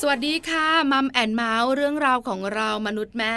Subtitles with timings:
[0.00, 3.36] สวัสดีค่ะมัมแอนเมาส์เรื่องราวของเรามนุษย์แม่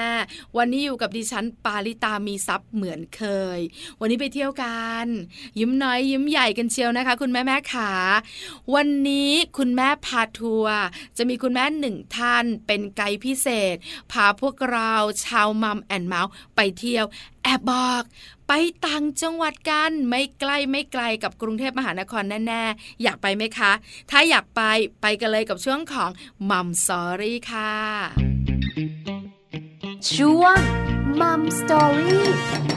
[0.57, 3.23] วันนี้อยู่กับดิฉันปาริตามีซัพ์เหมือนเค
[3.57, 3.59] ย
[3.99, 5.05] วันนี้ไปเที่ยวกัน
[5.59, 7.91] ยิ้มน้อยยิ้มใหญ่กันเชียวนะคะ คุณแม่แม่ขา
[8.75, 10.77] วันนี้คุณแม่พาทัวร์
[11.17, 13.75] จะมีคุณแม่หนึ่งท่านเป็นไกด์พิเศษ
[14.11, 14.93] พาพวกเรา
[15.25, 17.05] ชาวมัมแอนเมาส์ไปเที่ยว
[17.43, 18.03] แอบบอก
[18.47, 18.53] ไป
[18.85, 23.71] ต่างจังหวัดกันไม่ใกล้ไม่ไกลกับกรุงเทพมหานครแน่ๆ อยากไปไหมคะ
[24.11, 24.61] ถ้าอยากไป
[25.01, 26.09] ไปกันเลยกับช่วงของ
[26.49, 27.73] มัมสอรี่ค่ะ
[30.13, 30.59] ช่วง
[31.21, 32.76] มัมสตอรี่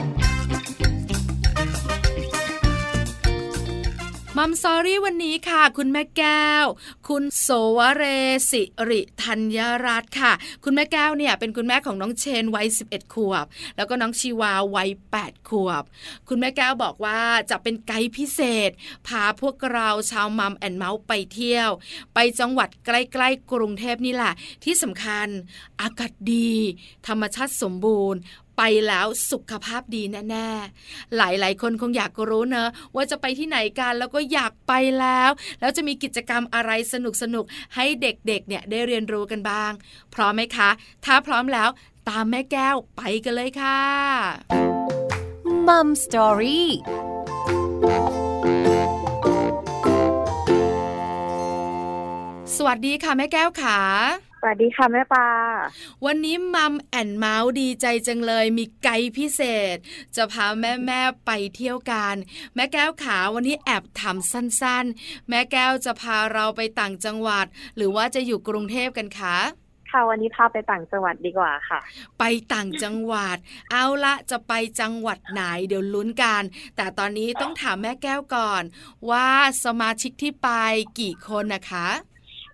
[4.37, 6.65] มัมซอรี่วันนี้ค่ะ คุณแม่แก้ว
[7.07, 8.03] คุณโสวเร
[8.51, 10.31] ศิริธัญรัตน์ค่ะ
[10.63, 13.45] คุณแม่แก้วเนี่ยเป็นคุณแม่ของน้องเชนวัย 11 ขวบ
[13.77, 15.83] แล้วก็น้องชีวาวัย 8 ขวบ
[16.27, 18.71] คุณแม่แก้วบอกว่าจะเป็นไกด์พิเศษ
[19.07, 21.69] พาพวกเราชาวมัมแอนเมาส์ไปเที่ยว
[22.13, 22.89] ไปจังหวัดใก
[23.21, 25.27] ล้ๆกรุงเทพนี่แหละ ที่สำคัญ
[25.81, 26.51] อากาศดี
[27.07, 28.21] ธรรมชาติสมบูรณ์
[28.63, 36.95] ไปแล้วสุขภาพดีแน่ๆ หลายๆ คนคงอยากรู้เนอะว่าจะไปที่ไหนกันแล้วก็อยากไปแล้ว แล้วจะมีกิจกรรมอะไรส
[37.35, 39.71] นุกๆให้เด็กๆเนี่ยได้เรียนรู้กันบ้าง
[40.13, 40.69] พร้อมไหมคะ
[41.05, 41.69] ถ้าพร้อมแล้ว
[42.09, 43.81] ตามแม่แก้วไปกันเลยค่ะ
[45.67, 46.69] มัมสตอรี่
[52.55, 53.79] สวัสดีค่ะแม่แก้วขา
[54.43, 55.27] สวัสดีค่ะแม่ปลา
[56.05, 59.41] วันนี้มัมแอนเมาส์ดีใจจังเลย มีไกด์พิเศ
[59.75, 59.77] ษ
[60.15, 62.15] จะพาแม่แม่ไปเที่ยวกัน
[62.55, 69.37] แม่แก้วขาวันนี้แอบถามสั้นๆ แม่แก้วจะพาเราไปต่างจังหวัด หรือว่าจะอยู่กรุงเทพกันคะ
[69.91, 71.79] ค่ะวันนี้พาไปต่างจังหวัดดีกว่าค่ะ
[72.19, 73.37] ไปต่างจังหวัด
[73.71, 76.43] เอาละจะไปจังหวัดไหนเดี๋ยวลุ้นกัน
[76.75, 78.63] แต่ตอนนี้ต้องถามแม่แก้วก่อน
[79.09, 79.27] ว่า
[79.65, 80.49] สมาชิกที่ไป
[80.99, 81.87] กี่คนนะคะ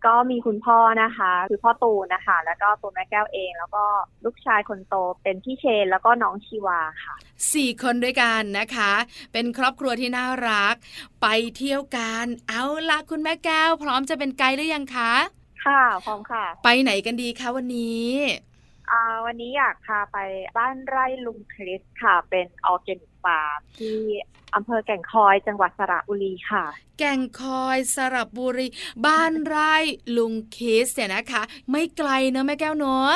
[0.05, 3.83] ก็มีคุณพ่อนะคะ คือพ่อตูนนะคะ แล้วก็ตัวแม่แก้วเอง แล้วก็
[4.25, 7.15] ลูกชายคนโตเป็นพี่เชนแล้วก็น้องชีวาค่ะ
[7.53, 8.91] สี่คนด้วยกันนะคะ
[9.33, 10.75] เป็นครอบครัวที่น่ารัก
[11.21, 11.27] ไป
[11.57, 15.13] เที่ยวกันเอาละคุณแม่แก้ว พร้อมจะเป็นไกด์หรือยังคะ
[15.65, 18.11] ค่ะพร้อมค่ะ ไปไหนกันดีคะวันนี้
[18.91, 20.17] อ่าวันนี้อยากพาไป
[20.57, 23.99] บ้านไร่ลุงคริสค่ะ เป็น organic farm ที่
[24.55, 26.65] อำเภอแก่งคอยจังหวัดสระบุรีค่ะ
[26.99, 28.67] แก่งคอยสระบุรี
[29.05, 29.75] บ้านไร่
[30.17, 31.41] ลุงคริสเนี่ยนะคะ
[31.71, 33.13] ไม่ไกลเนอะแม่แก้วเนอะ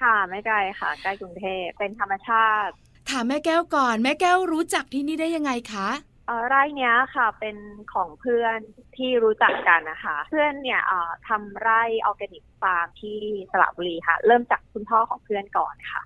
[0.00, 2.72] ค่ะไม่ไกลค่ะใกล้กรุงเทพเป็นธรรมชาติ
[3.10, 5.88] ถามแม่แก้วก่อน แม่แก้วรู้จักที่นี่ได้ยังไงคะ
[6.48, 7.56] ไร่เนี้ยค่ะเป็น
[7.92, 8.58] ของเพื่อน
[8.96, 10.80] ที่รู้จักกันนะคะ เพื่อนเนี่ย
[11.28, 13.18] ทำไร่ออร์แกนิกฟาร์มที่
[13.50, 16.02] สระบุรีค่ะ เริ่มจากคุณพ่อของเพื่อนก่อนค่ะ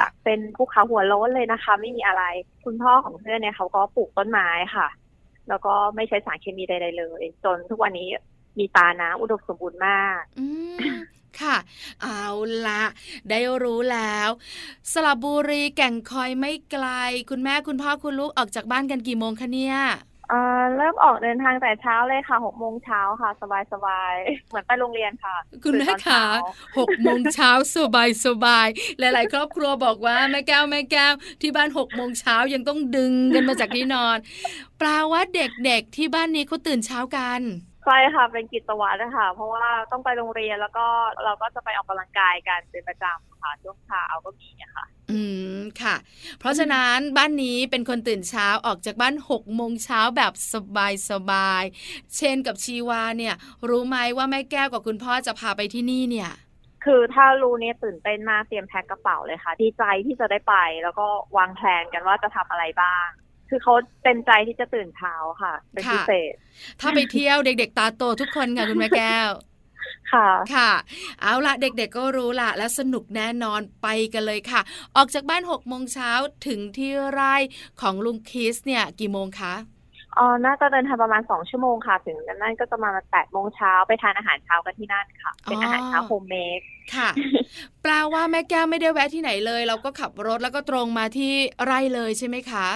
[0.00, 2.22] จากเป็นภูเขาหัวโล้นเลยนะคะ ไม่มีอะไร
[2.64, 4.88] คุณพ่อของเพื่อนเนี่ยเขาก็ปลูกต้นไม้ค่ะ
[5.48, 8.08] แล้วก็ไม่ใช้สารเคมีใดๆเลย จนทุกวันนี้
[8.58, 10.22] มีตาน้ำอุดมสมบูรณ์มาก
[11.40, 11.56] ค่ะ
[12.02, 12.24] เอา
[12.66, 12.82] ละ
[13.30, 14.28] ได้รู้แล้ว
[14.92, 16.86] สระบุรีแก่งคอยไม่ไกล
[17.30, 19.76] คุณแม่คุณพ่อคุณลูกออกจากบ้านกันกี่โมงคะเนี่ย
[20.76, 24.14] เริ่มออกเดินทางแต่เช้าเลยค่ะหกโมงเช้าค่ะ สบายสบาย
[24.48, 26.24] เหมือนไปโรงเรียนค่ะ คุณแม่คะ
[26.78, 28.66] หกโมงเช้าสบายสบาย
[28.98, 31.12] หลาย ๆ ครอบครัวบอกว่าแม่แก้วแม่แก้ว
[31.42, 34.16] ที่บ้านหกโมงเช้ายังต้องดึงกันมาจากที่นอน
[34.78, 37.40] แปลว่าเด็ก ๆ ที่บ้านนี้เขาตื่นเช้ากัน
[37.84, 40.86] ใช่ค่ะเป็นกิจวัตรนะคะเพราะว่าต้องไปโรงเรียนแล้วก็
[41.24, 45.20] เราก็จะไปออกกำลังกายกันเป็นประจำค่ะช่วงเช้าก็มีค่ะ อื
[45.58, 45.96] มค่ะ
[46.38, 51.62] เพราะฉะนั้นบ้านนี้เป็นคนตื่นเช้าออกจากบ้านหกโมงเช้าแบบสบายสบาย
[52.16, 53.34] เช่นกับชีวาเนี่ย
[53.68, 56.30] รู้ไหมว่าแม่แก้วกับคุณพ่อจะพาไปที่นี่เนี่ย
[56.84, 63.06] คือถ้ารู้เนี่ยตื่นเต้นมากเตรียมแพ็คกระเป๋าเลยค่ะดีใจที่จะได้ไปแล้วก็วางแผนกันว่าจะทำอะไรบ้าง
[63.48, 66.34] คือเขาเต็มใจที่จะตื่นเช้าค่ะ เป็นพิเศษ
[66.80, 69.30] ถ้าไปเที่ยวเด็กๆตาโตทุกคนค่ะคุณแม่แก้ว
[70.12, 70.70] ค่ะ ค่ะ
[71.20, 74.60] เอาละเด็กๆก็รู้ละและสนุกแน่นอนไปกันเลยค่ะ
[74.96, 76.10] ออกจากบ้านหกโมงเช้า
[76.46, 77.34] ถึงที่ไร่
[77.80, 79.54] ของลุงคริสเนี่ยกี่โมงคะ
[80.18, 86.60] อ๋อน่าจะเดินทางประมาณสองชั่วโมงค่ะ ถึงนั่นก็จะมาแปดโมงเช้าไปทานอาหารเช้ากันที่นั่นค่ะ เป็นอาหารเช้า homemade
[86.94, 87.08] ค่ะ
[87.82, 91.32] แปลว่าแม่แก้วไม่ได้แวะที่ไหนเลย เราก็ขับรถแล้วก็ตรงมาที่
[91.64, 92.66] ไร่เลยใช่ไหมคะ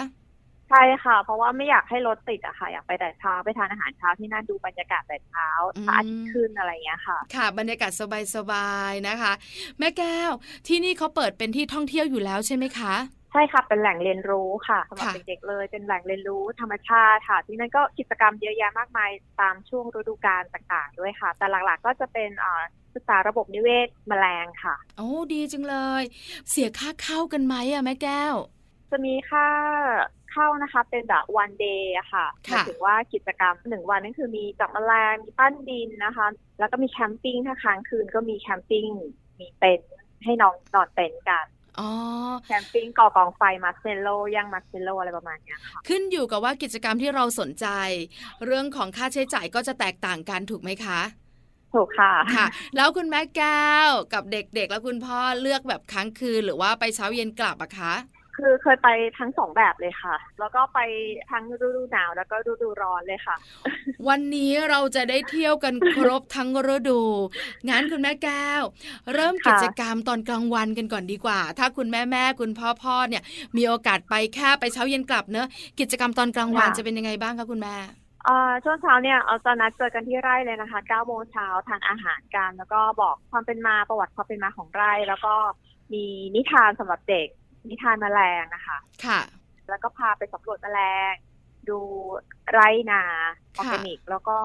[0.74, 5.48] ใช่ค่ะ เพราะว่าไม่อยากให้รถติดอะค่ะ อยากไปแต่เช้าไปทานอาหารเช้าที่นั่นดูบรรยากาศแต่เช้า
[5.86, 7.92] พระอาทิตย์ขึ้นอะไรเงี้ยค่ะ ค่ะ บรรยากาศ
[8.36, 9.32] สบายๆนะคะ
[9.78, 10.32] แม่แก้ว
[10.68, 12.94] ที่นี่เขาเปิดเป็นที่ท่องเที่ยวอยู่แล้วใช่ไหมคะ
[13.32, 19.10] ใช่ค่ะ เป็นแหล่งเรียนรู้ค่ะสำหรับเด็กๆเลย เป็นแหล่งเรียนรู้ธรรมชาติค่ะ ที่นั่นก็กิจกรรมเยอะแยะมากมาย
[19.40, 22.30] ตามช่วงฤดูกาลต่างๆ ด้วยค่ะ แต่หลักๆก็จะเป็น
[22.94, 26.02] ศึกษาระบบนิเวศแมลงค่ะ โอ้ดีจังเลย
[26.50, 28.34] เสียค่าเข้ากันไหมอะแม่แก้ว
[28.90, 29.48] จะมีค่า
[30.32, 36.26] เข้านะคะ เป็นแบบ one day อะค่ะหมายถึงว่ากิจกรรมหนึ่งวันนั่นคือมีจับแมลงมีปั้นดินนะคะ
[36.58, 38.86] แล้วก็มี camping ถ้าค้างคืนก็มี camping
[39.40, 39.92] มีเต็นท์
[40.24, 41.46] ให้น้องนอนเต็นท์กัน
[42.46, 47.66] camping ก่อกองไฟมาร์เซโลย่างมาร์เซโลอะไรประมาณนี้ค่ะขึ้นอยู่กับว่ากิจกรรมที่เราสนใจ
[48.44, 51.00] เรื่องของค่าใช้จ่ายก็จะแตกต่างกันถูกไหมคะ
[51.74, 52.46] ถูกค่ะค่ะ
[52.76, 57.94] แล้วคุณแม่แก้วกับเด็กๆ แล้วคุณพ่อเลือกแบบค้างคืนหรือว่าไปเช้าเย็นกลับอะคะ
[58.42, 60.78] คือเคยไปทั้งสองแบบเลยค่ะ แล้วก็ไป
[61.30, 63.36] ทั้งฤดูหนาวแล้วก็ฤดูร้อนเลยค่ะ
[64.08, 67.00] วันนี้เราจะได้เที่ยวกันครบทั้งฤดู
[67.68, 68.62] งั้นคุณแม่แก้ว
[69.14, 73.22] เริ่มกิจกรรมตอนกลางวันกันก่อนดีกว่า ถ้าคุณแม่แม่คุณพ่อพ่อเนี่ย
[73.56, 75.48] มีโอกาสไปแค่ไปเช้าเย็นกลับเนอะ
[75.80, 77.76] กิจกรรมตอนกลางวันจะเป็นยังไงบ้างคะคุณแม่
[78.64, 85.34] ช่วงเช้าเนี่ยเราจะนัดเจอกันที่ไร่เลยนะคะ9โมงเช้าทานอาหารกัน แล้วก็บอกความเป็นมาประวัติความเป็นมาของไร่ แล้วก็
[85.92, 86.04] มี
[86.34, 87.28] นิทานสำหรับเด็ก
[87.68, 89.20] นิทานแมลงนะคะ ค่ะ
[89.68, 90.80] แล้วก็พาไปสำรวจแมล
[91.12, 91.14] ง
[91.68, 91.80] ดู
[92.52, 93.02] ไร่นา
[93.58, 94.38] ออร์แกนิก แล้วก็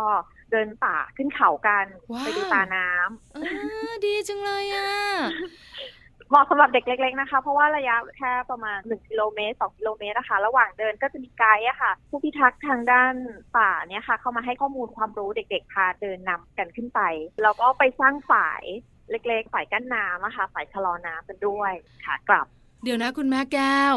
[0.51, 1.85] เดินป่าขึ้นเขากัน
[2.19, 4.89] ไปดูตาน้ำดีจังเลยอะ
[6.29, 13.13] เหมาะสำหรับเด็กเล็กๆนะคะ เพราะว่าระยะแค่ประมาณหนึ่งกิโลเมตรสองกิโลเมตรนะคะ ระหว่างเดินก็จะมีไกด์อะค่ะ ผู้พิทักษ์ทางด้าน
[13.57, 17.01] ป่าเนี่ยค่ะ เข้ามาให้ข้อมูลความรู้เด็กๆพาเดินนำกันขึ้นไป
[17.43, 18.61] แล้วก็ไปสร้างฝ่าย
[19.11, 21.71] เล็กๆ ฝ่ายกั้นน้ำนะคะ ฝ่ายชะลอน้ำกันด้วย
[22.05, 22.47] ค่ะกลับ
[22.83, 23.93] เดี๋ยวนะคุณแม่แก้ว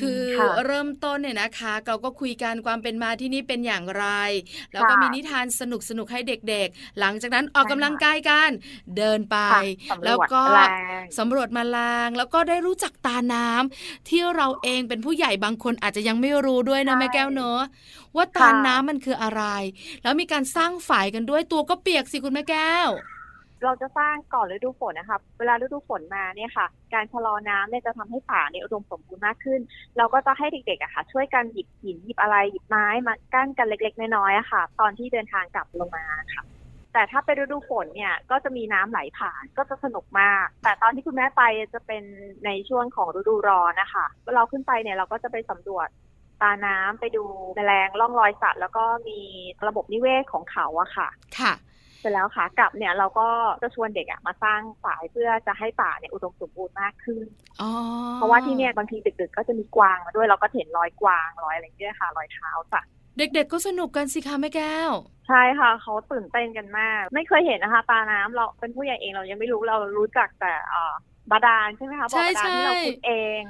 [0.00, 0.20] คือ
[0.66, 4.06] เริ่มต้นเนี่ยนะคะ เราก็คุยกันความเป็นมาที่นี่เป็นอย่างไร
[4.72, 8.50] แล้วก็มีนิทานสนุกสนุกให้เด็กๆ หลังจากนั้นออกกำลังกายกัน
[8.96, 9.36] เดินไป
[10.04, 10.42] แล้วก็
[11.18, 17.60] สำรวจมาลาง แล้วก็ได้รู้จักตาน้ำที่เราเองเป็นผู้ใหญ่บางคนอาจจะยังไม่รู้ด้วยนะแม่แก้วเนอะ
[18.16, 19.42] ว่าตาน้ำมันคืออะไร
[20.02, 22.90] แล้วมีการสร้างฝ่ายกันด้วยตัวก็เปียกสิคุณแม่แก้ว
[23.64, 29.60] เราจะสร้างก่อนฤดูฝนนะคะ เวลาฤดูฝนมาเนี่ยค่ะ การชะลอน้ำเนี่ยจะทำให้ป่าเนี่ยอุดมสมบูรณ์มากขึ้น
[29.96, 36.04] เราก็จะให้เด็กๆอะค่ะ ช่วยกันหยิบหินหยิบอะไรหยิบไม้มากั้นกันเล็ก ๆ น้อยๆอะค่ะ ตอนที่เดินทางกลับลงมา
[36.34, 36.44] ค่ะ
[36.92, 41.42] แต่ถ้าเป็นฤดูฝนเนี่ยก็จะมีน้ำไหลผ่านก็จะสนุกมาก แต่ตอนที่คุณแม่ไป
[41.74, 42.04] จะเป็น
[42.44, 45.88] ในช่วงของฤดูร้อนนะคะเราขึ้นไปเนี่ยเราก็จะไปสำรวจ
[46.42, 47.24] ตาน้ำไปดู
[47.56, 49.20] แมลงล่องรอยสัตว์ แล้วก็มี
[49.68, 51.08] ระบบนิเวศของเขาอะค่ะ
[51.38, 51.52] ค่ะ
[52.02, 53.28] เสร็จแล้วค่ะกลับเนี่ยเราก็
[53.62, 57.26] จะชวนเด็กอะมาสร้างฝายเพื่อจะให้ป่าเนี่ยอุดมสมบูรณ์มากขึ้น
[58.16, 64.92] เพราะว่าที่เนี่ยบางทีดึกๆก็จะมีกวางมาด้วยเราก็เห็นรอยกวางรอยอะไรเงี้ยค่ะ รอยเท้าสัตว์เด็กๆก็สนุกกันสิคะแม่แก้ว
[65.28, 70.52] ใช่ค่ะเขาตื่นเต้นกันมาก ไม่เคยเห็นนะคะตาน้ำเราเป็นผู้ใหญ่เองเรายังไม่รู้เรารู้จักแต่
[71.30, 73.42] บาดาลใช่ไหมคะบ่อบาดาลที่เราขุดเอง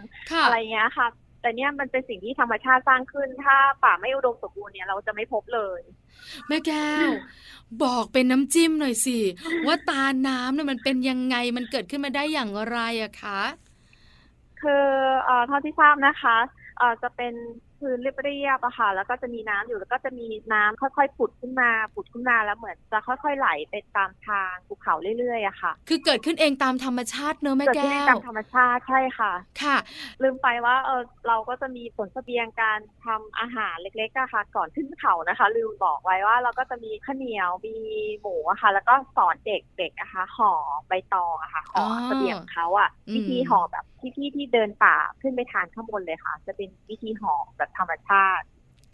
[0.44, 1.06] อะไรเงี้ยค่ะ
[1.42, 5.80] แต่เนี่ยมันเป็นสิ่งที่ธรรมชาติสร้างขึ้น ถ้าป่าไม่อุดมสมบูรณ์เนี่ยเราจะไม่พบเลย
[6.48, 7.10] แม่แก้ว
[7.84, 9.18] บอกเป็นน้ำจิ้มหน่อยสิ
[9.66, 13.40] ว่าตาน้ำเนี่ยมันเป็นยังไงมันเกิดขึ้นมาได้อย่างไรอะคะ
[14.62, 14.86] คือ
[15.46, 16.36] เท่าที่ทราบนะคะ
[17.02, 17.34] จะเป็น
[17.82, 29.32] พื้นเรียบๆอะค่ะ แล้วก็จะมีน้ำอยู่แล้วก็จะมีน้ำค่อยๆผุดขึ้นมาผุดขึ้นมาแล้วเหมือนจะค่อยๆไหลไปตามทางภูเขาเรื่อยๆอะค่ะ คือเกิดขึ้นเองตามธรรมชาติเนอะแม่แก้วเกิดขึ้นตามธรรมชาติใช่ค่ะ
[29.62, 29.76] ค่ะ
[30.22, 37.76] ลืมไปว่าเออเราก็จะมีผลเสบียงการทำอาหารเล็กๆอะค่ะ ก่อนขึ้นเขานะคะ ลืมบอกไว้ว่าเราก็จะมีข้าวเหนียวมี
[38.20, 40.52] หมูอะค่ะ แล้วก็สอนเด็กๆอะค่ะห่อ
[40.88, 48.46] ใบตองอะค่ะห่อเสบียงเขาอะวิธีห่อแบบ ที่พี่ที่เดินป่าขึ้นไปทานข้างบนเลยค่ะ จะเป็นวิธีห่อแบบธรรมชาติ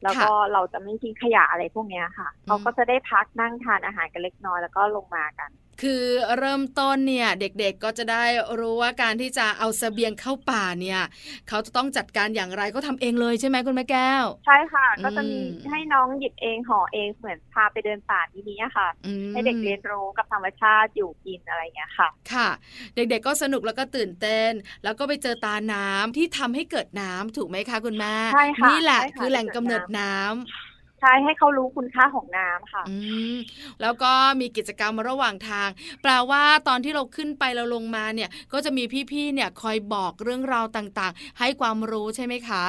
[0.02, 5.50] แล้วก็เราจะไม่ทิ้งขยะอะไรพวกนี้ค่ะเขาก็จะได้พักนั่งทานอาหารกันเล็กน้อยแล้วก็ลงมากัน
[5.82, 6.02] คือ
[6.38, 8.25] เริ่มต้นเนี่ยเด็กๆก็จะได้
[8.61, 11.00] รู้ว่าการที่จะเอาเสบียงเข้าป่าเนี่ย
[11.49, 15.38] เขาจะต้องจัดการอย่างไรก็ทำเองเลยใช่ไหมคุณแม่แก้ว ใช่ค่ะ ก็จะมี
[15.70, 18.88] ให้น้องหยิบเองห่อเองเหมือนพาไปเดินป่าที่นี้ค่ะ
[19.32, 22.49] ให้เด็กเรียนรู้กับธรรมชาติอยู่กินอะไรเงี้ยค่ะ ค่ะ
[22.94, 24.50] เด็กๆก็สนุกแล้วก็ตื่นเต้น
[24.85, 30.67] แล้วก็ไปเจอตาน้ำที่ทำให้เกิดน้ำถูกไหมคะคุณแม่ใช่ค่ะนี่แหละคือแหล่งกำเนิดน้ำ
[31.00, 32.97] ใช่ให้เขารู้คุณค่าของน้ำค่ะอื
[33.35, 33.37] ม
[33.83, 35.69] แล้วก็มีกิจกรรมระหว่างทาง
[36.02, 42.64] แปลว่าตอนที่เราขึ้นไปเราลงมาเนี่ย ก็จะมีพี่ๆเนี่ยคอยบอกเรื่องราวต่างๆ ให้ความรู้ใช่ไหมคะ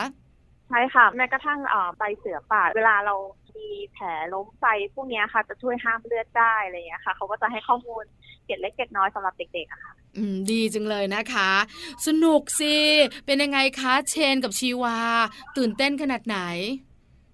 [0.70, 1.60] ใช่ค่ะ แม้กระทั่ง
[1.98, 3.16] ใบเสือป่า เวลาเรา
[3.58, 8.04] มีแผลล้มไปพวกนี้ค่ะ จะช่วยห้ามเลือดได้อะไรอย่างเงี้ยค่ะ เขาก็จะให้ข้อมูล
[8.46, 11.52] เก็ดเล็กเก็ดน้อยสำหรับเด็กๆอะค่ะ อืมดีจังเลยนะคะ
[12.08, 12.76] สนุกสิ
[13.26, 14.98] เป็นยังไงคะ เชนกับชีวา
[15.58, 16.40] ตื่นเต้นขนาดไหน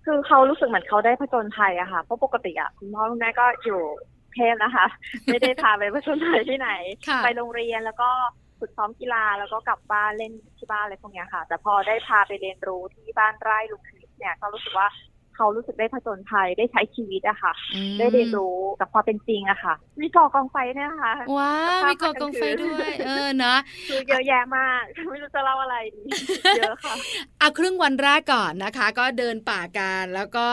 [0.06, 3.82] คือเขารู้สึกเหมือนเขาได้ผจญภัยอะค่ะ เพราะปกติอะคุณพ่อคุณแม่ก็อยู่
[4.34, 4.86] เทพนะคะ
[5.26, 6.72] ไม่ได้พาไปผจญภัยที่ไหน
[7.24, 8.10] ไปโรงเรียนแล้วก็
[8.60, 14.88] ฝึกซ้อมกีฬาแล้วก็กลับบ้านเล่นที่บ้านอะไรพวกนี้ค่ะ แต่พอได้พาไปเรียนรู้ที่บ้านไร่ลุงคลิปเนี่ยก็รู้สึกว่า
[15.36, 26.01] เขารู้สึกได้ผจญภัยได้ใช้ชีวิตอะค่ะอืมได้เรียนรู้กับความเป็นจริงอะค่ะ มีก่อกองไฟเนี่ยนะคะว้าวภาพมีกอกองไฟด้วย เออเนาะคือเยอะแยะมาก ไม่รู้จะเล่าอะไรดี
[26.58, 26.96] เยอะค่ะ
[27.39, 30.48] เอาครึ่งวันแรกก่อนนะคะ ก็เดินป่ากันแล้วก็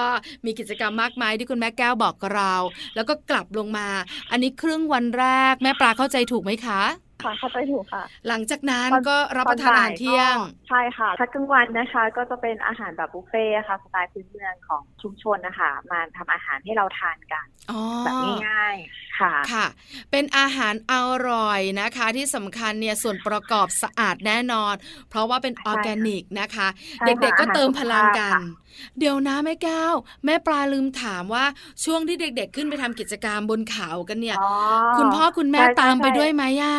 [0.44, 2.54] มีกิจกรรมมากมายที่คุณแม่แก้วบอกกับเรา
[2.94, 3.88] แล้วก็กลับลงมา
[4.30, 6.82] อันนี้ครึ่งวันแรก แม่ปลาเข้าใจถูกไหมคะ
[7.24, 18.14] ค่ะเข้าใจถูกค่ะ หลังจากนั้นตอนก็รับประทานอาหารเที่ยงก็ใช่ค่ะถ้ากลางวันนะคะ ก็จะเป็นอาหารแบบบุฟเฟ่ต์ค่ะสไตล์พื้นเมืองของชุมชนนะคะมาทำอาหารให้เราทานกันอ๋อแบบ
[18.46, 19.66] ง่ายๆค่ะค่ะ
[20.10, 20.94] เป็นอาหารอ
[21.30, 24.74] ร่อยนะคะ ที่สำคัญเนี่ยส่วนประกอบสะอาดแน่นอน
[25.10, 31.44] เพราะว่าเป็นออร์แกนิกนะคะใช่เด็กค่ะๆก็เติมพลังกันอาหารสุขภาพเดี๋ยวนะแม่แก้วแม่ปลาลืมถามว่า
[31.84, 34.48] ช่วงที่เด็กๆ ขึ้นไปทำกิจกรรมบนเขากันเนี่ยอ๋อ
[34.96, 36.74] คุณพ่อคุณแม่ใช่ใช่ตามไปใช่ด้วยไหมย่า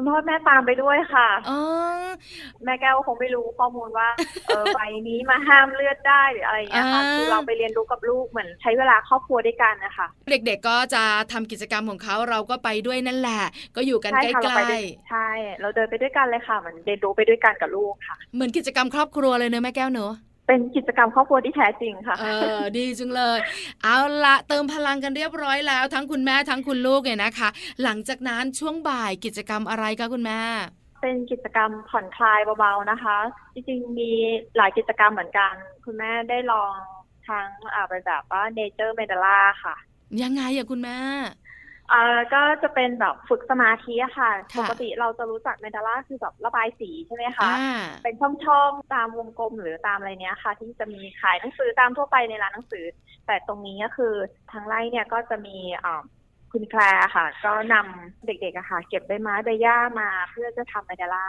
[0.00, 1.58] คุณพ่อแม่ตามไปด้วยค่ะ อ๋อ
[2.64, 4.08] แม่แก้วคงไม่รู้ข้อมูลว่า
[4.46, 11.02] เออใบนี้มาห้ามเลือดได้หรืออะไรอย่างเงี้ยค่ะอ่า คือเราไปเรียนรู้กับลูกเหมือนใช้เวลาครอบครัวด้วยกันนะคะ เด็กๆก็จะ
[11.32, 13.42] ทำกิจกรรมของเขาเราก็ไปด้วยนั่นแหละ
[13.76, 15.28] ก็อยู่กันใกใช่ค่ะเราไปล้ด้วยใช่
[15.60, 20.12] เราเดินไปด้วยกันเลยค่ะเหมือนเรียนรู้ไปด้วยกันกับลูกค่ะ ๆเหมือนกิจกรรมครอบครัวเลยเนอะแม่แก้วเนอะ
[20.48, 22.26] เป็นกิจกรรมครอบครัวที่แท้จริงค่ะ เอ
[22.56, 23.38] อ ดีจังเลย
[23.82, 27.48] เอาละเติมพลังกันเรียบร้อยแล้ว ทั้งคุณแม่ทั้งคุณลูกเนี่ยนะคะ
[27.82, 30.40] หลังจากนั้นช่วงบ่ายกิจกรรมอะไรคะคุณแม่
[31.02, 33.18] เป็นกิจกรรมผ่อนคลายเบาๆนะคะ
[33.54, 34.10] จริงๆมี
[34.56, 36.72] หลายกิจกรรมเหมือนกัน คุณแม่ได้ลอง
[37.28, 39.74] ทั้งอ่าเป็นแบบว่า nature mandala ค่ะ
[40.22, 40.98] ยังไงอะคุณแม่
[41.92, 52.84] อ่าก็จะเป็นแบบฝึกสมาธิอะค่ะค่ะปกติเราจะรู้จัก mandala คือแบบระบายสีใช่ไหมคะอ่าเป็นช่องๆ ตามวงกลมหรือตามอะไรเนี้ยค่ะ ที่จะมีขายหนังสือตามทั่วไปในร้านหนังสือ
[53.26, 54.14] แต่ตรงนี้ก็คือ
[54.52, 56.02] ทางไร่เนี่ยก็จะมีอ่า
[56.52, 61.26] คุณแคลร์ค่ะ ก็นำเด็กๆอะค่ะ เก็บใบไม้ใบหญ้ามาเพื่อจะทำ mandala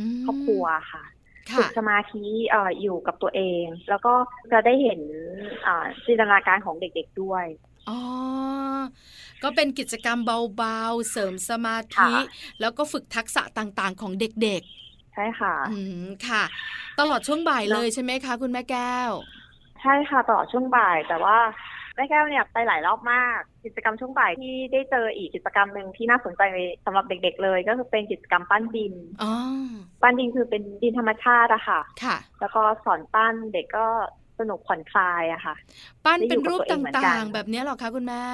[0.00, 1.04] มครอบครัวค่ะ
[1.50, 4.14] ค่ะฝึกสมาธิเอ่ออยู่กับตัวเอง แล้วก็
[4.52, 5.00] จะได้เห็น
[5.66, 7.44] อ่าจินตนาการของเด็กๆด้วย
[7.88, 7.98] อ๋อ
[9.42, 10.18] ก็เป็นกิจกรรม
[10.56, 12.10] เบาๆ เสริมสมาธิค่ะ
[12.60, 14.62] แล้วก็ฝึกทักษะต่างๆ ของเด็ก
[15.14, 16.42] ใช่ค่ะๆอืมค่ะ
[16.98, 19.10] ตลอดช่วงบ่ายแล้วเลยใช่ไหมคะ คุณแม่แก้ว
[19.82, 21.36] ใช่ค่ะตลอดช่วงบ่ายแต่ว่า
[21.96, 26.42] แม่แก้วเนี่ยไปหลายรอบมาก กิจกรรมช่วงบ่ายที่ได้เจออีกกิจกรรมหนึ่งที่น่าสนใจ
[26.84, 29.32] สำหรับเด็ก ๆ เลย ก็คือเป็นกิจกรรมปั้นดินอ๋อ
[30.02, 33.86] ปั้นดินคือเป็นดินธรรมชาติอะค่ะ ค่ะ แล้วก็สอนปั้นเด็กก็
[34.38, 35.54] สนุกผ่อนคลายอะค่ะ
[36.04, 38.24] ปั้นได้อยู่เป็นรูปกับตัวเองเหมือนกัต่านงๆ แบบเนี้ยเหรอคะคุณแม่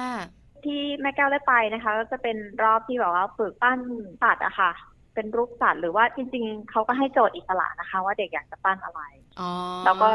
[0.65, 3.79] ที่แม่แก้วได้ไปนะคะ ก็จะเป็นรอบที่แบบว่าฝึกปั้น
[4.21, 4.71] สัตว์อะค่ะ
[5.13, 9.01] เป็นรูปสัตว์หรือว่าจริง ๆเขาก็ให้โจทย์อิสระนะคะ ว่าเด็กอยากจะปั้นอะไร
[9.39, 9.49] อ๋อ
[9.85, 10.07] แล้วก็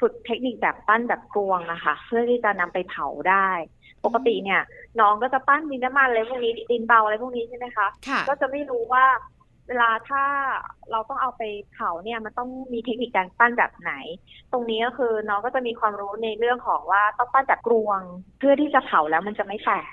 [0.00, 3.48] ฝึกเทคนิคแบบปั้นแบบกลวงนะคะ เพื่อที่จะนำไปเผาได้
[4.04, 4.62] ปกติเนี่ย
[5.00, 9.04] น้องก็จะปั้นดินน้ำมันอะไรพวกนี้ดินเบาอะไรพวกนี้ใช่ไหมคะค่ะก็จะไม่รู้ว่า
[9.68, 10.24] เวลาถ้า
[10.90, 11.42] เราต้องเอาไป
[11.72, 13.92] เผาเนี่ยมันต้องมีเทคนิคการปั้นแบบไหน
[14.52, 18.00] ตรงนี้ก็คือน้องก็จะมีความรู้ในเรื่องของว่าต้องปั้นแบบกลวง
[18.38, 19.84] เพื่อที่จะเผาแล้วมันจะไม่แตก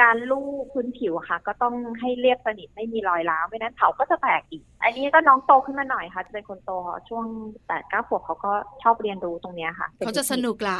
[0.00, 6.70] การลูบพื้นผิวค่ะ ก็ต้องให้เรียบสนิทไม่มีรอยร้าวไม่นั้นเผาก็จะแตกอีก อันนี้ก็น้องโตขึ้นมาหน่อยค่ะ จะเป็นคนโต
[7.08, 7.24] ช่วง
[7.66, 10.78] แปดเก้าขวบเขาก็ชอบเรียนรู้ตรงเนี้ยค่ะเขาจะสนุกละ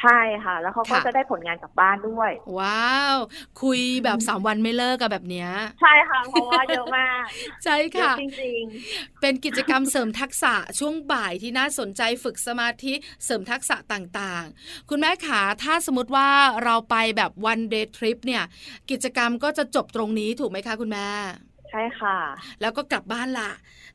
[0.00, 3.16] ใช่ค่ะ แล้วเขาก็ค่ะจะได้ผลงานกลับบ้านด้วย ว้าว
[3.62, 5.48] คุยแบบสามวันไม่เลิกกับแบบเนี้ย
[5.80, 7.24] ใช่ค่ะ เพราะว่าเยอะมาก
[7.64, 8.64] ใช่เยอะค่ะจริง
[9.20, 16.28] เป็นกิจกรรมเสริมทักษะช่วงบ่ายที่น่าสนใจฝึกสมาธิเสริมทักษะต่างๆ คุณแม่ขาถ้าสมมติว่า
[16.64, 18.42] เราไปแบบ one day trip เนี่ย
[18.90, 22.18] กิจกรรมก็จะจบตรงนี้ถูกไหมคะคุณแม่ๆ ใช่ค่ะ
[22.60, 23.50] แล้วก็กลับบ้านละ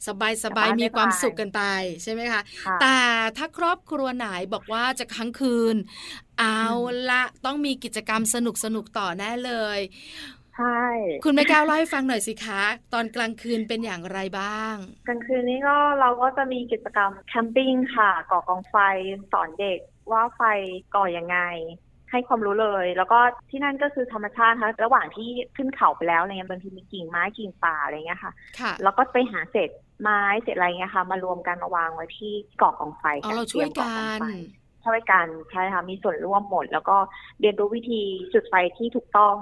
[0.08, 1.62] สบายสกลับายบบ้านมีความได้สุขกันไป
[2.03, 2.98] ใช่ไหมคะค่ะแต่
[3.38, 5.75] ถ้าครอบครัวไหนบอกว่าจะค้างคืน
[6.39, 6.62] เอา
[7.10, 9.79] ละต้องมีกิจกรรมสนุกสนุกๆต่อแน่เลย
[10.55, 10.82] ใช่
[11.24, 12.63] คุณแม่แก้วเล่าให้ฟังหน่อยสิคะ
[12.94, 14.75] ตอนกลางคืนเป็นอย่างไรบ้าง
[15.08, 18.75] กลางคืนนี้ก็เราก็จะมีกิจกรรมแคมปิ้งค่ะก่อกองไฟ
[19.32, 19.79] สอนเด็ก
[20.12, 20.41] ว่าไฟ
[20.96, 21.38] ก่อยังไง
[22.15, 23.19] ให้ความรู้เลย แล้วก็
[23.50, 29.69] ที่นั่นก็คือธรรมชาติค่ะระหว่างที่ขึ้นเขาไปแล้วอะไรเงี้ยบางทีมีกิ่งไม้กิ่งป่าอะไรเงี้ยค่ะค่ะแล้วก็ไปหาเศษ
[30.01, 34.25] ไม้เศษอะไรเงี้ยค่ะ มารวมกันมาวางไว้ที่ก่อกองไฟอ๋อเราช่วยตรีกัมองนไฟ
[34.86, 36.98] ช่วยกันใช่ค่ะมีส่วนร่วมหมด แล้วก็
[37.39, 38.01] เรียนรู้วิธี
[38.34, 39.36] จุดไฟที่ถูกต้อง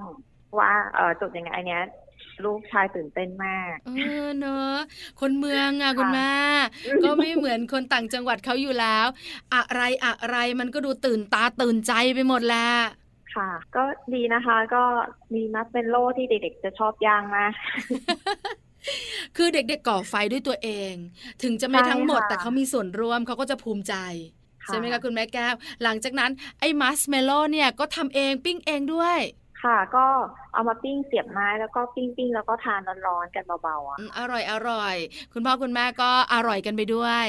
[0.59, 1.83] ว่าเออจุดยังไงอันเนี้ย
[2.45, 3.91] ลูกชายตื่นเต้นมาก เอ
[4.25, 4.75] อเนอะ
[5.21, 6.33] คนเมืองอะค่ะคุณแม่
[7.03, 9.07] ก็ไม่เหมือนคนต่างจังหวัดเขาอยู่แล้ว
[9.53, 12.67] อะไรอะไรมันก็ดูตื่นตาตื่นใจไปหมดแหละ
[13.35, 14.83] ค่ะ ก็ดีนะคะก็
[15.33, 17.51] มีมัสเมนโล่ที่เด็กๆจะชอบย่างมาก
[19.37, 20.93] คือเด็กๆก่อไฟด้วยตัวเอง
[21.43, 23.95] ถึงจะไม่ใช่ทั้งหมดค่ะแต่เขามีส่วนร่วมเขาก็จะภูมิใจ
[24.63, 29.19] ค่ะใช่ไหมคะคุณแม่แก้ว หลังจากนั้นไอ้มัสเมโล่เนี่ยก็ทำเองปิ้งเองด้วย
[29.63, 30.05] ค่ะ ก็
[30.53, 34.95] เอามาปิ้งเสียบไม้แล้วก็ปิ้งปิ้งๆแล้วก็ทานร้อนๆกันเบาๆอะอืมอร่อยอร่อย
[35.33, 37.27] คุณพ่อคุณแม่ก็อร่อยกันไปด้วย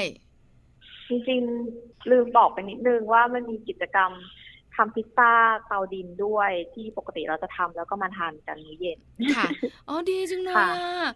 [1.09, 4.11] จริงๆลืมบอกไปนิดนึงว่ามันมีกิจกรรม
[4.75, 5.31] ทำพิซซ่า
[5.67, 8.99] เตาดินด้วยที่ปกติเราจะทำแล้วก็มาทานกันมื้อเย็น
[9.35, 9.47] ค่ะ
[9.89, 11.09] อ๋อดีจังเลยค่ะอะ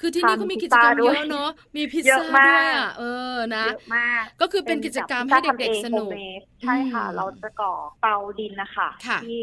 [0.00, 9.36] คือที่นี่ก็มีกิจกรรมเยอะเนาะ มีพิซเยซ่าอะมากด้วยอะ เออ นะเยอะมากก็คือเป็นกิจกรรมให้เด็กๆสนุกพิซซ่าทำเอง homemade ใช่ค่ะอืมเราจะก่อเตาดินนะคะค่ะที่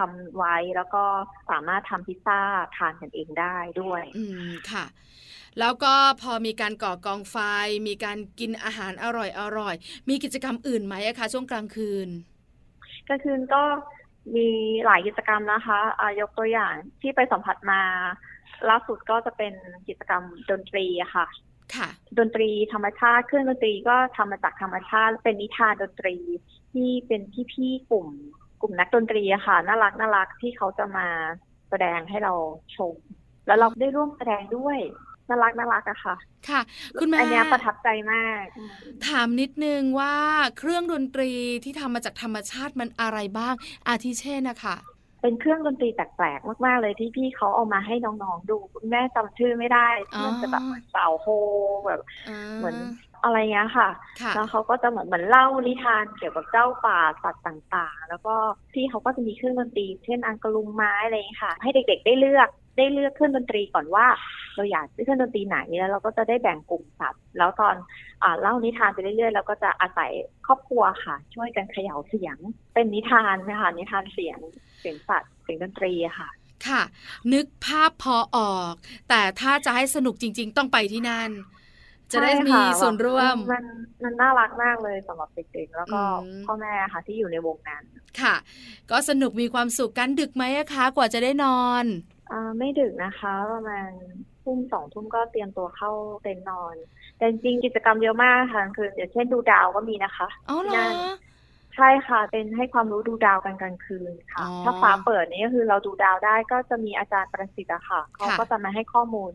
[0.00, 1.04] ทำไว้แล้วก็
[1.50, 2.40] สามารถทำพิซซ่า
[2.76, 4.84] ทานกันเองได้ด้วย อืมค่ะ
[5.60, 7.36] แล้วก็พอมีการก่อกองไฟ
[7.88, 9.74] มีการกินอาหารอร่อยอร่อย
[10.08, 12.08] มีกิจกรรมอื่นไหมอะคะช่วงกลางคืน
[13.08, 13.62] กลางคืนก็
[14.36, 14.48] มี
[14.84, 17.82] หลายกิจกรรมนะคะอายกตัวอย่างที่ไปสัมผัสมา
[18.68, 19.54] ล่าสุดก็จะเป็น
[19.88, 21.26] กิจกรรมดนตรีอะค่ะ
[21.74, 21.88] ค่ะ
[22.18, 26.16] ดนตรีธรรมชาติเครื่องดนตรีก็ทำมาจากธรรมชาติ เป็นนิทานดนตรี
[26.72, 28.08] ที่เป็นพี่ๆกลุ่ม
[28.60, 31.06] กลุ่มนักดนตรีอะค่ะ น่ารักน่ารักที่เขาจะมา
[31.70, 32.32] แสดงให้เรา
[32.76, 32.94] ชม
[33.46, 34.78] แล้วเราได้ร่วมแสดงด้วย
[35.28, 36.16] น่ารักน่ารักอะค่ะ
[36.48, 36.60] ค่ะ
[36.98, 38.72] คุณแม่อันเนี้ยประทับใจมากอืม
[39.08, 40.16] ถามนิดนึงว่า
[40.58, 41.30] เครื่องดนตรี
[41.64, 43.54] ที่ทำมาจากธรรมชาติมันอะไรบ้าง
[43.88, 44.76] อาทิเช่นนะคะ
[45.22, 51.26] เป็นเครื่องดนตรีแปลกๆมาก ๆ เลยที่พี่เขาเอามาให้น้อง ๆ ดู คุณแม่จำชื่อไม่ได้ที่มันจะแบบเหมือนเสาโฮ
[51.86, 52.00] แบบ
[52.56, 52.76] เหมือน
[53.24, 53.88] อะไรเงี้ยค่ะ
[54.20, 58.34] ค่ะ แล้วเขาก็จะเหมือนเหมือนเล่านิทานเกี่ยวกับเจ้าป่าสัตว์ต่างๆ แล้วก็
[58.72, 64.06] พี่เขาก็จะมีเครื่องดนตรี เช่นอังกะลุงไม้อะไรอย่างเงี้ยค่ะ ให้เด็กๆได้เลือกได้เลือกเครื่องดนตรีก่อนว่า
[64.56, 67.74] เราอยากซื้อเครื่องดนตรีไหนแล้วเราก็จะได้แบ่งกลุ่มสัตว์แล้วตอน
[68.22, 70.10] อ่าเล่านิทานไปเรื่อยๆเราก็จะอาศัย
[70.46, 72.36] ครอบครัวค่ะ ช่วยกันเขย่าเสียง
[72.74, 74.38] เป็นนิทานนะคะนิทานเสียง
[74.80, 76.30] เสียงสัตว์เสียงดนตรีอะค่ะ
[76.66, 76.82] ค่ะ
[77.32, 78.74] นึกภาพพอออก
[79.08, 81.30] แต่ถ้าจะให้สนุกจริง ๆ ต้องไปที่นั่น
[82.12, 83.64] จะได้ใช่มีค่ะส่วนร่วม มัน
[84.02, 86.00] มันน่ารักมากเลยสำหรับเด็กๆ แล้วก็อื
[86.34, 87.84] มพ่อแม่ค่ะที่อยู่ในวงนั้น
[88.20, 88.34] ค่ะ
[88.90, 91.84] ก็สนุกมีความสุขกันดึกไหมอะคะ กว่าจะได้นอน
[92.30, 93.90] อ่าไม่ดึกนะคะประมาณ
[94.42, 95.90] ทุ่มสองทุ่มก็เตรียมตัวเข้า
[96.22, 96.76] เต็นท์นอน
[97.16, 100.94] แต่จริงๆกิจกรรมเยอะมากค่ะ คืออย่างเช่นดูดาวก็มีนะคะ อ๋อเหรอนั่น
[101.76, 109.30] ใช่ค่ะเป็นให้ความรู้ดูดาวกันกลางคืนค่ะ อ๋อ ถ้าฟ้าเปิดนี่ก็คือเราดูดาวได้ก็จะมีอาจารย์ประสิทธิ์อะค่ะเขาค่ะก็จะมาให้ข้อมูล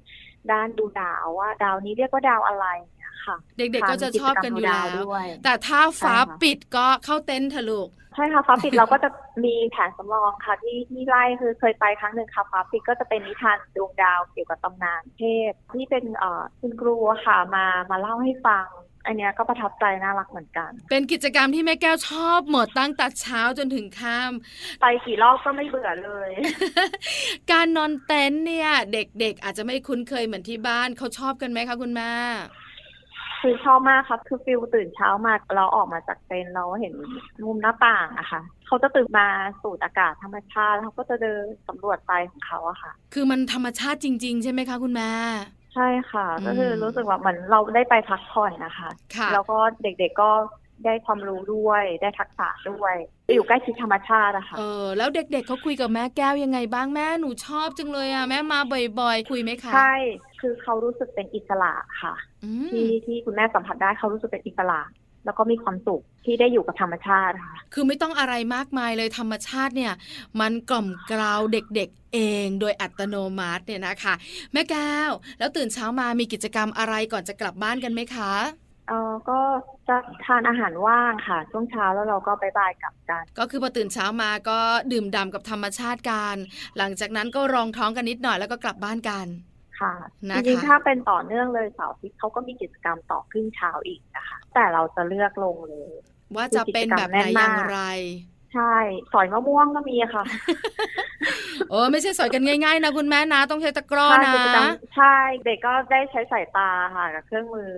[0.51, 9.09] ด้านดูดาวว่า ดาวนี้เรียกว่าดาวอะไรอย่างเงี้ยค่ะเด็กๆก็จะชอบกันอยู่แล้วทำจรรมดูดาด้วย แต่ถ้าฟ้าใช่ค่ะ ปิดก็เข้าเต็นท์เถอะลูก ใช่ค่ะฟ้าปิดเราก็จะ
[9.45, 18.67] มีแผนสำรองค่ะ ที่ที่ไล่คือเคยไปครั้งหนึ่งค่ะฟ้าปิดก็จะเป็นนิทานดวงดาวเกี่ยวกับตำนานเทพที่เป็นเอ่อคุณครูอะค่ะมามาเล่าให้ฟัง
[19.05, 26.31] อันเนี้ยก็ประทับใจน่ารักเหมือนกัน เป็นกิจกรรมที่แม่แก้วชอบหมดตั้งแต่เช้าจนถึงค่ำไปกี่รอบก็ไม่เบื่อเลย
[27.51, 32.11] การนอนเต็นท์เนี่ย เด็กๆ อาจจะไม่คุ้นเคยเหมือนที่บ้านเขาชอบกันไหมคะคุณแม่
[33.41, 36.93] คือชอบมากครับคือฟิลตื่นเช้ามาเราออกมาจากเต็นท์เราเห็น
[37.45, 39.27] มุมหน้าต่างอะค่ะเขาจะตื่นมา
[39.61, 45.11] สูดอากาศธรรมชาติแล้วเขาก็จะเดินสำรวจไปของเขาอะค่ะ คือมันธรรมชาติจริง ๆ ใช่ไหมคะคุณแม่
[45.75, 50.31] ใช่ค่ะอืมก็คือรู้สึกว่าเหมือนเราได้ไปพักผ่อนนะคะค่ะแล้วก็เด็กๆก็
[50.85, 52.95] ได้ความรู้ด้วยได้ทักษะด้วย
[53.35, 58.59] อยู่ใกล้ชิดธรรมชาติอะค่ะเออแล้วเด็กๆเขาคุยกับแม่แก้วยังไงบ้างแม่หนูชอบจังเลยอะแม่มา
[58.99, 59.93] บ่อยๆ คุยไหมคะใช่
[60.41, 64.79] คือเขารู้สึกเป็นอิสระค่ะ อืมที่ที่คุณแม่สัมผัสได้เขารู้สึกเป็นอิสระ
[65.25, 69.93] แล้วก็มีความสุขที่ได้อยู่กับธรรมชาติค่ะ คือไม่ต้องอะไรมากมายเลยธรรมชาติเนี่ย
[70.39, 74.13] มันกล่อมกล่าวเด็กๆเองโดยอัตโนมัติเนี่ยนะคะ
[74.53, 78.33] แม่แก้ว แล้วตื่นเช้ามามีกิจกรรมอะไรก่อนจะกลับบ้านกันไหมคะ
[78.89, 79.39] เออก็
[79.87, 84.59] จะทานอาหารว่างค่ะ ช่วงเช้าแล้วเราก็บายบายกลับกัน ก็คือพอตื่นเช้ามาก็
[84.91, 86.35] ดื่มด่ำกับธรรมชาติกัน
[86.77, 89.25] หลังจากนั้นก็รองท้องกันนิดหน่อยแล้วก็กลับบ้านกัน
[89.79, 89.93] ค่ะ
[90.29, 95.91] นะคะจริงๆถ้าเป็นต่อเนื่องเลยเสาร์อาทิตย์เขาก็มีกิจกรรมต่อครึ่งเช้าอีกนะคะ แต่เราจะเลือกลงเลย
[96.35, 97.79] ว่าจะเป็นแบบไหนอย่างไร
[98.53, 98.75] ใช่
[99.13, 100.23] สอยมะม่วงก็มีค่ะ
[101.69, 107.73] โอ้ไม่ใช่สอยกันง่ายๆนะคุณแม่นะ ต้องใช้ตะกร้อใช่นะกิจกรรมใช่เด็กก็ได้ใช้สายตาค่ะกับเครื่องมือ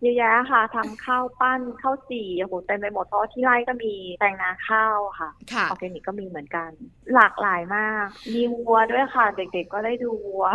[0.00, 6.70] เยอะแยะค่ะทำข้าวปั้นข้าวจี่โอ้โหเต็มไปหมดเพราะว่าที่ไร่ก็มีแปลงนาข้าวค่ะค่ะออร์แกนิกก็มีเหมือนกัน
[7.14, 10.46] หลากหลายมาก มีวัวด้วยค่ะ เด็กๆก็ได้ดูวัว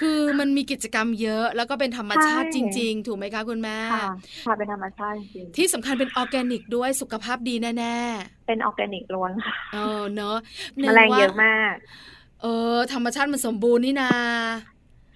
[0.00, 4.06] คือมันมีกิจกรรมเยอะ แล้วก็เป็นธรรมชาติใช่จริง ๆ ถูกไหมคะคุณแม่ค่ะ
[4.44, 10.36] ค่ะเป็นธรรมชาติจริงที่สำคัญเป็นออร์แกนิกด้วยสุขภาพดีแน่ๆเป็นออร์แกนิกล้วนค่ะๆเออเนอะ
[10.78, 11.74] แมลงเยอะมาก
[12.42, 14.12] เออธรรมชาติมันสมบูรณ์นี่นา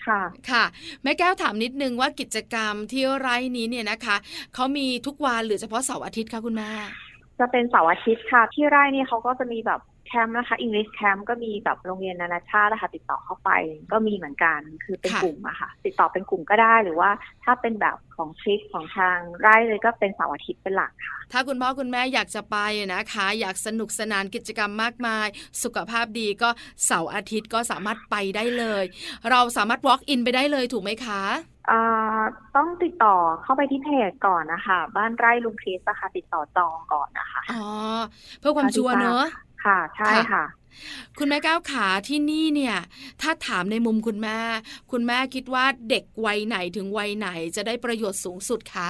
[0.09, 0.65] ค่ะค่ะ
[1.03, 4.17] แม่แก้วถามนิดนึงว่ากิจกรรมที่ไร่นี้เนี่ยนะคะ
[4.55, 6.71] เขามีทุกวันหรือเฉพาะเสาร์อาทิตย์คะคุณแม่
[7.39, 13.51] จะเป็นเสาร์อาทิตย์ค่ะ ที่ไร่นี่เขาก็จะมีแบบ แคมป์นะคะอังกฤษแคมป์ก็มีแบบโรงเรียนนานาชาตินะคะติดต่อเข้าไป
[13.93, 17.11] ก็มีเหมือนกันคือเป็นกลุ่มอะค่ะ ติดต่อเป็นกลุ่มก็ได้หรือว่า
[17.45, 22.57] ถ้าเป็นแบบของทริปของทางไร่เลยก็เป็นเสาร์อาทิตย์เป็นหลักค่ะ ถ้าคุณพ่อคุณแม่อยากจะไป
[22.95, 25.27] นะคะ อยากสนุกสนานกิจกรรมมากมาย
[25.63, 26.51] สุขภาพดีก็
[26.87, 28.85] เสาร์อาทิตย์ก็สามารถไปได้เลย
[29.31, 31.23] เราสามารถ walk in ไปได้เลยถูกไหมคะ
[32.57, 37.67] ต้องติดต่อเข้าไปที่เพจก่อนนะคะ บ้านไร่ลุงคริสอะค่ะติดต่อจองก่อนนะคะอ๋อ
[38.41, 39.27] เพื่อความชัวร์เนอะ
[39.65, 40.45] ค่ะ ใช่ค่ะ
[41.19, 42.77] คุณแม่ก้าวขาที่นี่เนี่ย
[43.23, 44.39] ถ้าถามในมุมคุณแม่
[44.93, 48.89] คุณแม่คิดว่าเด็กวัยไหนถึงวัยไหนจะได้ประโยชน์สูงสุดคะ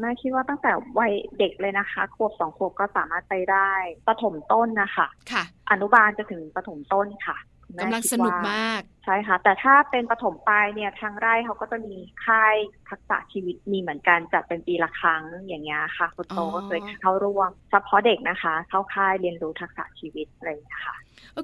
[0.00, 3.70] แม่คิดว่าตั้งแต่วัยเด็กเลยนะคะขวบสองขวบก็สามารถไปได้
[4.08, 7.36] ปฐมต้นนะคะค่ะ อนุบาลจะถึงปฐมต้นค่ะ
[7.80, 12.54] กำลังสนุกมาก ใช่ค่ะ แต่ถ้าเป็นปฐมปลายเนี่ยทางไร่เขาก็จะมีค่าย
[12.88, 20.96] ทักษะชีวิตมีเหมือนกันจัดเป็นปีละครั้งอย่างเงี้ยค่ะคุณโตก็เคยเข้าร่วมเฉพาะเด็กนะคะ เข้าค่ายเรียนรู้ทักษะชีวิตอะไรอย่างเงี้ยค่ะ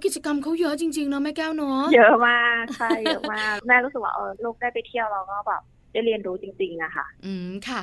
[0.04, 7.81] กิจกรรมเขาเยอะจริงๆเนาะแม่แก้วเนาะเยอะมากใช่เยอะมากแม่รู้สึกว่าเออลูกได้ไปเที่ยวเราก็แบบ ได้เรียนรู้จริงๆอะค่ะ อืมค่ะ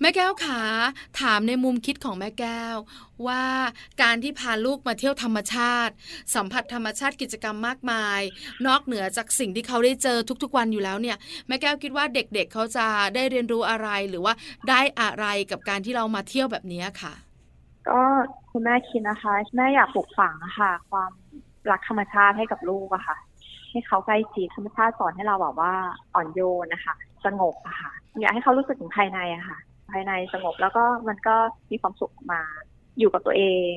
[0.00, 0.60] แม่แก้วขา
[1.20, 2.76] ถามในมุมคิดของแม่แก้ว
[3.26, 3.44] ว่า
[4.02, 5.92] การที่พาลูกมาเที่ยวธรรมชาติ
[6.34, 8.20] สัมผัสธรรมชาติกิจกรรมมากมาย
[8.66, 14.34] นอกเหนือจากสิ่งที่เขาได้เจอทุก ๆ วันอยู่แล้วเนี่ย แม่แก้วคิดว่าเด็กๆเเขาจะได้เรียนรู้อะไรหรือว่า
[14.68, 17.14] ได้อะไรกับการที่เรามาเที่ยวแบบนี้ค่ะ
[17.88, 18.00] ก็
[18.50, 21.12] คุณแม่คิดนะคะแม่อยากปลูกฝังค่ะ ความ
[21.70, 23.16] รักธรรมชาติให้กับลูกอะค่ะ
[23.70, 25.72] ให้เขาใกล้ชิดธรรมชาติสอนให้เราแบบว่า
[26.14, 26.94] อ่อนโยนนะคะ
[27.26, 29.58] สงบอะค่ะอยากให้เขารู้สึกถึงภายในอะค่ะ
[29.90, 31.36] ภายในสงบแล้วก็มันก็
[31.70, 32.42] มีความสุขมา
[32.98, 33.74] อยู่กับตัวเอง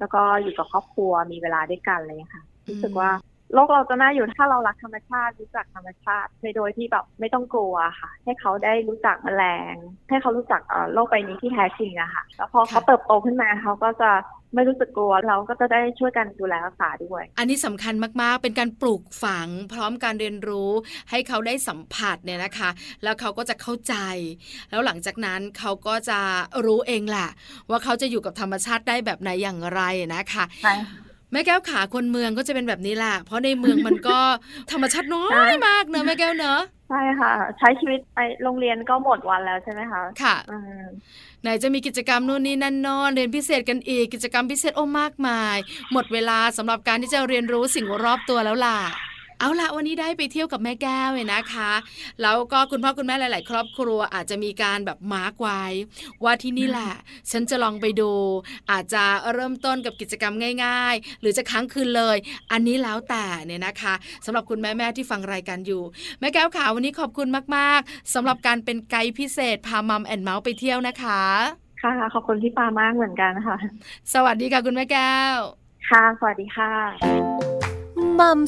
[0.00, 3.10] แล้วก็อยู่กับครอบครัวมีเวลาด้วยกันเลยค่ะ รู้สึกว่า
[3.54, 9.74] โลกเราจะน่าอยู่ถ้าเรารักธรรมชาติรู้จักธรรมชาติโดยที่แบบไม่ต้องกลัวค่ะ ให้เขาได้รู้จักแมลง
[10.08, 10.60] ให้เขารู้จัก
[10.92, 14.10] โลกใบนี้ที่แท้จริงอะค่ะ แล้วพอเขาเติบโตขึ้นมาเขาก็จะ
[14.54, 20.70] ไม่รู้สึกกลัวเราก็จะได้ช่วยกันดูแลรักษาด้วย อันนี้สำคัญมากๆ เป็นการปลูกฝังพร้อมการเรียนรู้
[21.10, 22.70] ให้เขาได้สัมผัสเนี่ยนะคะ
[23.02, 23.94] แล้วเขาก็จะเข้าใจ
[24.70, 26.20] แล้วหลังจากนั้นเขาก็จะ
[26.64, 27.28] รู้เองแหละ
[27.70, 29.82] ว่าเขาจะอยู่กับธรรมชาติได้แบบไหนอย่างไร
[30.14, 30.74] นะคะใช่
[31.32, 34.18] แม่แก้วขาคนเมืองก็จะเป็นแบบนี้แหละ เพราะในเมืองมันก็
[34.72, 40.36] ธรรมชาติน้อยมากเนอะแม่แก้วเนอะใช่ค่ะ ใช้ชีวิตไปโรงเรียนก็หมดวันแล้วใช่ไหมคะค่ะ
[41.42, 45.56] ไหนจะมีกิจกรรมนู่นนี่นั่นนอนเรียนพิเศษกันอีกกิจกรรมพิเศษโอ้มากมาย
[45.92, 48.78] หมดเวลาสำหรับการที่จะเรียนรู้สิ่งรอบตัวแล้วล่ะ
[49.38, 51.72] เอาละวันนี้ได้ไปเที่ยวกับแม่แก้วเลยนะคะ
[52.22, 55.62] แล้วก็คุณพ่อคุณแม่หลาย ๆ ครอบครัวอาจจะมีการแบบมาร์กไว้
[56.24, 56.92] ว่าที่นี่แหละ
[57.30, 58.12] ฉันจะลองไปดู
[58.70, 62.16] อาจจะเริ่มต้นกับกิจกรรมง่าย ๆ หรือจะค้างคืนเลย
[62.52, 63.94] อันนี้แล้วแต่เนี่ยนะคะ
[64.26, 65.82] สำหรับคุณแม่ ๆ ที่ฟังรายการอยู่
[66.20, 71.22] แม่แก้วขาววันนี้ขอบคุณมาก ๆสำหรับการเป็นไกด์พิเศษพามัมแอนเมาส์ไปเที่ยวนะคะ
[71.82, 73.56] ค่ะขอบคุณพี่ปามากเหมือนกันค่ะ
[74.14, 75.36] สวัสดีค่ะคุณแม่แก้ว
[75.90, 77.53] ค่ะ สวัสดีค่ะ
[78.18, 78.38] มัม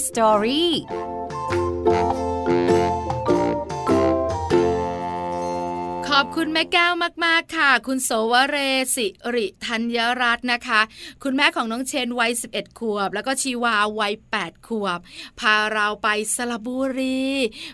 [6.16, 6.92] อรี่ขอบคุณแม่แก้ว
[7.24, 8.56] มาก ๆ ค่ะ คุณโสวเร
[8.96, 10.80] ศิริธัญรัตน์นะคะ
[11.22, 14.98] คุณแม่ของน้องเชนวัย 11 ขวบ แล้วก็ชีวาวัย 8 ขวบ
[15.40, 17.26] พาเราไปสระบุรี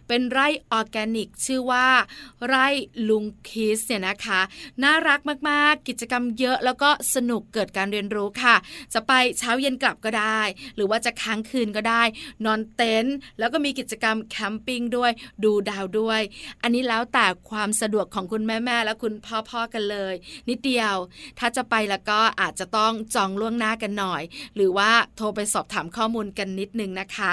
[0.09, 1.89] เป็นไร่ออร์แกนิก ชื่อว่า
[2.47, 2.67] ไร่
[3.09, 4.41] ลุงคิสเนี่ยนะคะ
[4.83, 8.57] น่ารักมาก ๆ กิจกรรมเยอะแล้วก็สนุกเกิดการเรียนรู้ค่ะ
[8.95, 10.41] จะไปเช้าเย็นกลับก็ได้
[10.77, 12.03] หรือว่าจะค้างคืนก็ได้
[12.45, 15.11] นอนเต็นท์แล้วก็มีกิจกรรมแคมปิ้งด้วย
[15.45, 16.21] ดูดาวด้วย
[16.63, 20.15] อันนี้แล้วแต่ความสะดวกของคุณแม่แม่และคุณพ่อพ่อกันเลย
[20.49, 20.95] นิดเดียว
[21.39, 24.23] ถ้าจะไปแล้วก็อาจจะต้องจองล่วงหน้ากันหน่อย
[24.55, 27.33] หรือว่าโทรไปสอบถามข้อมูลกันนิดนึงนะคะ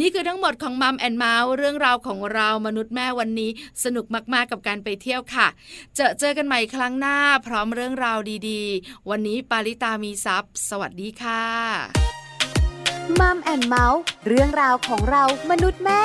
[0.00, 3.50] นี่คือทั้งหมดของมัมแอนเมาส์เรื่องราวของเรามนุษย์แม่วันนี้
[3.84, 5.48] สนุกมากๆกับการไปเที่ยวค่ะ
[5.96, 7.16] เจอเจอกันใหม่ครั้งหน้า
[7.46, 11.44] พร้อมเรื่องราวดีๆ วันนี้ปาริตามีซัพ์สวัสดีค่ะ
[13.20, 16.02] มัมแอนเมาส์เรื่องราวของเรามนุษย์แม่